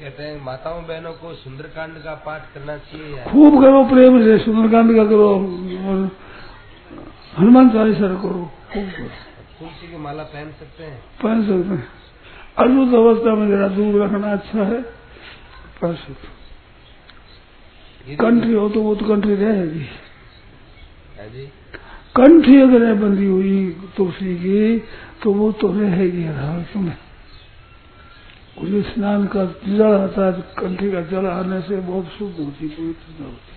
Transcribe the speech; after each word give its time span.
कहते 0.00 0.22
हैं 0.22 0.44
माताओं 0.44 0.82
बहनों 0.82 1.12
को 1.12 1.34
सुंदरकांड 1.34 1.98
का 1.98 2.14
पाठ 2.14 2.42
करना 2.54 2.76
चाहिए 2.76 3.24
खूब 3.24 3.62
करो 3.62 3.84
प्रेम 3.84 4.24
से 4.24 4.38
सुंदरकांड 4.44 4.96
का 4.96 5.04
करो 5.04 5.28
और 5.28 6.10
हनुमान 7.38 7.70
चालीसा 7.70 8.08
करो 8.22 8.50
खूब 8.72 8.88
करो। 8.90 9.08
तुलसी 9.58 9.86
की 9.90 9.96
माला 9.96 10.22
पहन 10.22 10.50
सकते 10.50 10.84
हैं? 10.84 10.98
पहन 11.22 11.42
सकते 11.42 11.74
हैं। 11.74 11.86
अद्भुत 12.58 12.94
अवस्था 12.94 13.34
में 13.34 13.48
जरा 13.50 13.68
दूर 13.68 14.02
रखना 14.04 14.32
अच्छा 14.32 14.64
है। 14.64 14.80
पहन 15.82 15.94
सकते 15.94 16.32
कंठी 18.16 18.52
हो 18.52 18.68
तो 18.68 18.80
वो 18.82 18.94
तो 18.94 19.06
कंट्री 19.06 19.34
रहेगी। 19.34 19.86
है 21.18 21.46
कंठी 22.16 22.60
अगर 22.60 22.94
बंदी 22.94 23.26
हुई 23.26 23.70
तुलसी 23.96 24.34
की 24.36 24.78
तो 25.22 25.32
वो 25.32 25.52
तो 25.52 25.68
रहेगी 25.72 26.24
हर 26.24 26.62
कुछ 28.58 28.70
स्नान 28.86 29.26
का 29.26 29.44
जल 29.66 29.82
आता 29.82 30.26
है 30.26 30.42
कंठी 30.58 30.90
का 30.92 31.02
जल 31.10 31.26
आने 31.26 31.60
से 31.62 31.76
बहुत 31.82 32.06
शुद्ध 32.18 32.34
होती 32.40 32.68
पवित्रता 32.68 33.24
होती 33.24 33.56